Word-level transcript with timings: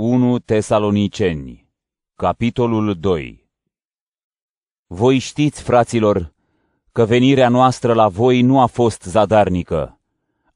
1 0.00 0.38
Tesaloniceni, 0.38 1.68
capitolul 2.14 2.94
2 2.94 3.48
Voi 4.86 5.18
știți, 5.18 5.62
fraților, 5.62 6.32
că 6.92 7.04
venirea 7.04 7.48
noastră 7.48 7.92
la 7.92 8.08
voi 8.08 8.42
nu 8.42 8.60
a 8.60 8.66
fost 8.66 9.02
zadarnică. 9.02 10.00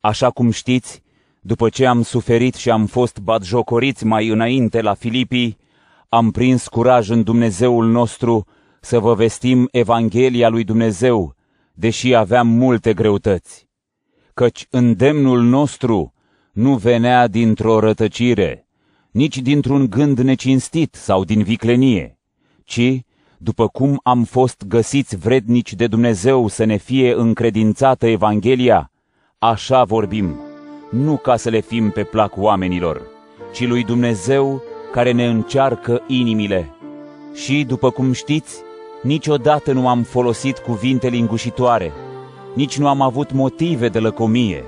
Așa 0.01 0.31
cum 0.31 0.51
știți, 0.51 1.03
după 1.41 1.69
ce 1.69 1.87
am 1.87 2.03
suferit 2.03 2.55
și 2.55 2.71
am 2.71 2.87
fost 2.87 3.19
batjocoriți 3.19 4.05
mai 4.05 4.29
înainte 4.29 4.81
la 4.81 4.95
Filipii, 4.95 5.59
am 6.09 6.31
prins 6.31 6.69
curaj 6.69 7.09
în 7.09 7.23
Dumnezeul 7.23 7.87
nostru 7.87 8.47
să 8.81 8.99
vă 8.99 9.15
vestim 9.15 9.69
Evanghelia 9.71 10.49
lui 10.49 10.65
Dumnezeu, 10.65 11.35
deși 11.73 12.15
aveam 12.15 12.49
multe 12.49 12.95
greutăți. 12.95 13.69
Căci 14.35 14.67
îndemnul 14.71 15.43
nostru 15.43 16.13
nu 16.53 16.77
venea 16.77 17.27
dintr-o 17.27 17.79
rătăcire, 17.79 18.67
nici 19.13 19.39
dintr-un 19.39 19.87
gând 19.89 20.19
necinstit 20.19 20.95
sau 20.95 21.25
din 21.25 21.43
viclenie, 21.43 22.19
ci, 22.65 23.01
după 23.39 23.69
cum 23.69 24.01
am 24.03 24.25
fost 24.25 24.65
găsiți 24.67 25.17
vrednici 25.17 25.75
de 25.75 25.87
Dumnezeu 25.87 26.49
să 26.49 26.65
ne 26.65 26.77
fie 26.77 27.15
încredințată 27.17 28.07
Evanghelia, 28.07 28.91
așa 29.39 29.85
vorbim, 29.85 30.35
nu 30.91 31.17
ca 31.17 31.37
să 31.37 31.51
le 31.51 31.61
fim 31.61 31.91
pe 31.91 32.03
plac 32.03 32.37
oamenilor, 32.37 33.01
ci 33.53 33.67
lui 33.67 33.85
Dumnezeu 33.85 34.63
care 34.93 35.13
ne 35.13 35.27
încearcă 35.27 36.03
inimile. 36.07 36.71
Și, 37.35 37.65
după 37.65 37.91
cum 37.91 38.13
știți, 38.13 38.57
niciodată 39.03 39.73
nu 39.73 39.89
am 39.89 40.03
folosit 40.03 40.59
cuvinte 40.59 41.09
lingușitoare, 41.09 41.93
nici 42.55 42.79
nu 42.79 42.89
am 42.89 43.01
avut 43.01 43.33
motive 43.33 43.89
de 43.89 43.99
lăcomie. 43.99 44.65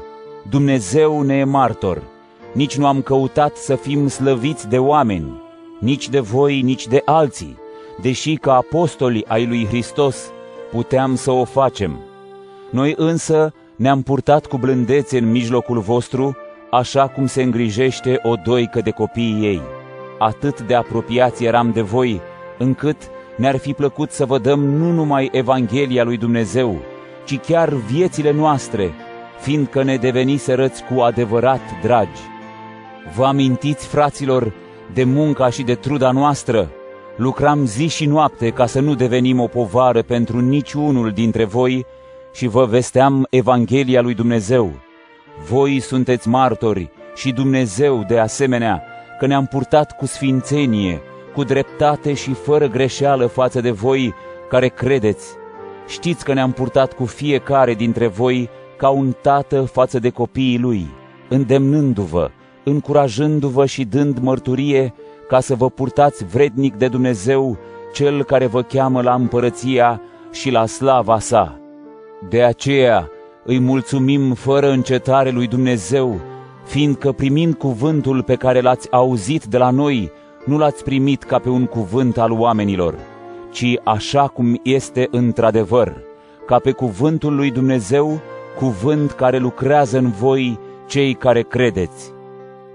Dumnezeu 0.49 1.23
ne 1.23 1.37
e 1.37 1.45
martor– 1.45 2.03
nici 2.55 2.77
nu 2.77 2.87
am 2.87 3.03
căutat 3.03 3.57
să 3.57 3.75
fim 3.75 4.09
slăviți 4.09 4.69
de 4.69 4.79
oameni, 4.79 5.43
nici 5.81 6.09
de 6.09 6.21
voi, 6.21 6.61
nici 6.61 6.87
de 6.87 7.03
alții, 7.05 7.57
deși 8.01 8.35
ca 8.35 8.55
apostoli 8.55 9.25
ai 9.29 9.47
lui 9.47 9.67
Hristos 9.67 10.33
puteam 10.71 11.15
să 11.15 11.31
o 11.31 11.45
facem. 11.45 11.99
Noi 12.71 12.95
însă 12.97 13.53
ne-am 13.77 14.03
purtat 14.03 14.47
cu 14.47 14.59
blândețe 14.59 15.19
în 15.19 15.31
mijlocul 15.31 15.79
vostru, 15.79 16.37
așa 16.71 17.07
cum 17.07 17.27
se 17.27 17.43
îngrijește 17.43 18.21
o 18.23 18.35
doică 18.45 18.81
de 18.81 18.91
copiii 18.91 19.45
ei. 19.45 19.61
Atât 20.19 20.61
de 20.61 20.75
apropiați 20.75 21.45
eram 21.45 21.71
de 21.73 21.81
voi, 21.81 22.21
încât 22.59 22.97
ne-ar 23.37 23.57
fi 23.57 23.73
plăcut 23.73 24.11
să 24.11 24.25
vă 24.25 24.39
dăm 24.39 24.65
nu 24.65 24.93
numai 24.93 25.29
Evanghelia 25.33 26.05
lui 26.05 26.17
Dumnezeu, 26.17 26.77
ci 27.25 27.39
chiar 27.39 27.69
viețile 27.73 28.33
noastre, 28.33 28.95
fiindcă 29.41 29.83
ne 29.83 29.97
deveniserăți 29.97 30.85
cu 30.85 31.01
adevărat 31.01 31.61
dragi. 31.83 32.21
Vă 33.13 33.25
amintiți, 33.25 33.87
fraților, 33.87 34.53
de 34.93 35.05
munca 35.05 35.51
și 35.51 35.63
de 35.63 35.75
truda 35.75 36.11
noastră? 36.11 36.71
Lucram 37.17 37.65
zi 37.65 37.87
și 37.87 38.07
noapte 38.07 38.51
ca 38.51 38.67
să 38.67 38.81
nu 38.81 38.95
devenim 38.95 39.41
o 39.41 39.47
povară 39.47 40.03
pentru 40.03 40.41
niciunul 40.41 41.11
dintre 41.11 41.45
voi 41.45 41.87
și 42.33 42.47
vă 42.47 42.65
vesteam 42.65 43.27
Evanghelia 43.31 44.01
lui 44.01 44.15
Dumnezeu. 44.15 44.73
Voi 45.49 45.81
sunteți 45.81 46.29
martori 46.29 46.91
și 47.15 47.33
Dumnezeu 47.33 48.05
de 48.09 48.19
asemenea 48.19 48.83
că 49.19 49.27
ne-am 49.27 49.47
purtat 49.47 49.97
cu 49.97 50.07
sfințenie, 50.07 51.01
cu 51.35 51.45
dreptate 51.45 52.15
și 52.15 52.33
fără 52.33 52.67
greșeală 52.67 53.27
față 53.27 53.61
de 53.61 53.71
voi 53.71 54.15
care 54.49 54.69
credeți. 54.69 55.27
Știți 55.89 56.25
că 56.25 56.33
ne-am 56.33 56.53
purtat 56.53 56.93
cu 56.93 57.05
fiecare 57.05 57.75
dintre 57.75 58.07
voi 58.07 58.49
ca 58.77 58.89
un 58.89 59.15
tată 59.21 59.63
față 59.63 59.99
de 59.99 60.11
copiii 60.11 60.59
lui, 60.59 60.89
îndemnându-vă, 61.29 62.31
încurajându-vă 62.65 63.67
și 63.67 63.85
dând 63.85 64.19
mărturie 64.19 64.95
ca 65.29 65.41
să 65.41 65.55
vă 65.55 65.71
purtați 65.71 66.25
vrednic 66.25 66.75
de 66.75 66.89
Dumnezeu, 66.89 67.59
Cel 67.95 68.25
care 68.25 68.47
vă 68.47 68.63
cheamă 68.63 69.03
la 69.03 69.15
împărăția 69.15 70.01
și 70.33 70.51
la 70.51 70.67
slava 70.67 71.19
sa. 71.19 71.59
De 72.29 72.43
aceea 72.43 73.11
îi 73.45 73.59
mulțumim 73.59 74.33
fără 74.33 74.71
încetare 74.71 75.31
lui 75.31 75.47
Dumnezeu, 75.47 76.21
fiindcă 76.65 77.13
primind 77.13 77.55
cuvântul 77.55 78.23
pe 78.23 78.35
care 78.35 78.61
l-ați 78.61 78.93
auzit 78.93 79.45
de 79.45 79.59
la 79.59 79.71
noi, 79.71 80.11
nu 80.45 80.59
l-ați 80.59 80.85
primit 80.85 81.23
ca 81.23 81.39
pe 81.39 81.49
un 81.49 81.67
cuvânt 81.67 82.19
al 82.19 82.33
oamenilor, 82.33 82.95
ci 83.51 83.79
așa 83.85 84.27
cum 84.29 84.61
este 84.63 85.09
într-adevăr, 85.11 85.97
ca 86.47 86.59
pe 86.59 86.71
cuvântul 86.71 87.35
lui 87.35 87.51
Dumnezeu, 87.51 88.21
cuvânt 88.57 89.11
care 89.11 89.39
lucrează 89.39 89.99
în 89.99 90.11
voi, 90.11 90.59
cei 90.87 91.15
care 91.15 91.43
credeți 91.43 92.14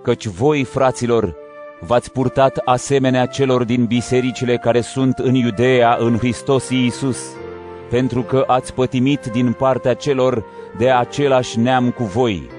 căci 0.04 0.28
voi, 0.28 0.64
fraților, 0.64 1.36
v-ați 1.80 2.12
purtat 2.12 2.62
asemenea 2.66 3.26
celor 3.26 3.64
din 3.64 3.86
bisericile 3.86 4.58
care 4.58 4.82
sunt 4.82 5.18
în 5.18 5.36
Iudeea 5.36 5.98
în 6.00 6.18
Hristos 6.18 6.70
Iisus, 6.70 7.18
pentru 7.90 8.22
că 8.22 8.44
ați 8.48 8.74
pătimit 8.74 9.26
din 9.26 9.54
partea 9.54 9.94
celor 9.94 10.46
de 10.78 10.90
același 10.90 11.60
neam 11.60 11.92
cu 11.92 12.04
voi, 12.04 12.50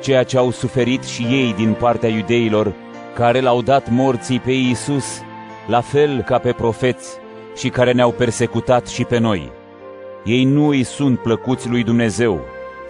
ceea 0.00 0.22
ce 0.22 0.38
au 0.38 0.50
suferit 0.50 1.02
și 1.02 1.22
ei 1.22 1.54
din 1.56 1.72
partea 1.72 2.08
iudeilor, 2.08 2.72
care 3.14 3.40
l-au 3.40 3.62
dat 3.62 3.90
morții 3.90 4.38
pe 4.38 4.52
Iisus, 4.52 5.20
la 5.66 5.80
fel 5.80 6.22
ca 6.22 6.38
pe 6.38 6.52
profeți, 6.52 7.18
și 7.56 7.68
care 7.68 7.92
ne-au 7.92 8.10
persecutat 8.10 8.86
și 8.86 9.04
pe 9.04 9.18
noi. 9.18 9.52
Ei 10.24 10.44
nu 10.44 10.68
îi 10.68 10.82
sunt 10.82 11.18
plăcuți 11.18 11.68
lui 11.68 11.82
Dumnezeu 11.82 12.40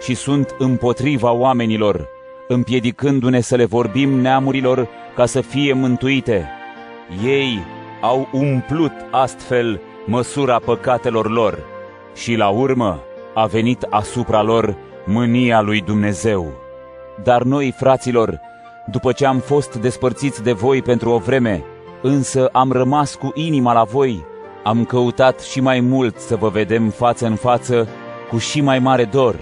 și 0.01 0.15
sunt 0.15 0.55
împotriva 0.57 1.31
oamenilor, 1.31 2.07
împiedicându-ne 2.53 3.41
să 3.41 3.55
le 3.55 3.65
vorbim 3.65 4.09
neamurilor 4.09 4.87
ca 5.15 5.25
să 5.25 5.41
fie 5.41 5.73
mântuite. 5.73 6.49
Ei 7.25 7.59
au 8.01 8.27
umplut 8.31 8.91
astfel 9.11 9.81
măsura 10.05 10.59
păcatelor 10.59 11.29
lor 11.29 11.59
și 12.15 12.35
la 12.35 12.49
urmă 12.49 12.99
a 13.33 13.45
venit 13.45 13.81
asupra 13.89 14.41
lor 14.41 14.75
mânia 15.05 15.61
lui 15.61 15.81
Dumnezeu. 15.81 16.51
Dar 17.23 17.43
noi, 17.43 17.73
fraților, 17.77 18.39
după 18.91 19.11
ce 19.11 19.25
am 19.25 19.37
fost 19.37 19.75
despărțiți 19.75 20.43
de 20.43 20.51
voi 20.51 20.81
pentru 20.81 21.09
o 21.09 21.17
vreme, 21.17 21.63
însă 22.01 22.49
am 22.51 22.71
rămas 22.71 23.15
cu 23.15 23.31
inima 23.33 23.73
la 23.73 23.83
voi, 23.83 24.25
am 24.63 24.85
căutat 24.85 25.39
și 25.39 25.59
mai 25.59 25.79
mult 25.79 26.19
să 26.19 26.35
vă 26.35 26.49
vedem 26.49 26.89
față 26.89 27.25
în 27.25 27.35
față 27.35 27.87
cu 28.29 28.37
și 28.37 28.61
mai 28.61 28.79
mare 28.79 29.03
dor. 29.03 29.35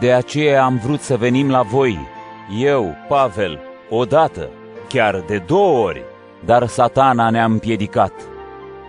De 0.00 0.12
aceea 0.12 0.64
am 0.64 0.80
vrut 0.84 1.00
să 1.00 1.16
venim 1.16 1.50
la 1.50 1.62
voi, 1.62 2.12
eu, 2.60 2.94
Pavel, 3.08 3.58
odată, 3.90 4.48
chiar 4.88 5.24
de 5.26 5.42
două 5.46 5.86
ori, 5.86 6.02
dar 6.44 6.66
satana 6.66 7.30
ne-a 7.30 7.44
împiedicat. 7.44 8.12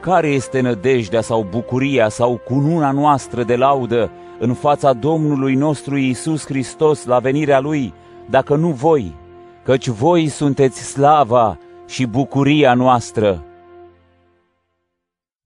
Care 0.02 0.28
este 0.28 0.62
nădejdea 0.62 1.22
sau 1.22 1.48
bucuria 1.50 2.10
sau 2.10 2.38
cununa 2.38 2.92
noastră 2.92 3.44
de 3.44 3.56
laudă 3.56 4.12
în 4.40 4.54
fața 4.54 4.94
Domnului 4.94 5.54
nostru 5.54 5.98
Iisus 5.98 6.46
Hristos 6.46 7.06
la 7.06 7.20
venirea 7.20 7.60
Lui, 7.60 7.94
dacă 8.30 8.56
nu 8.56 8.70
voi? 8.70 9.16
Căci 9.64 9.88
voi 9.88 10.28
sunteți 10.28 10.84
slava 10.84 11.58
și 11.88 12.06
bucuria 12.06 12.74
noastră. 12.74 13.44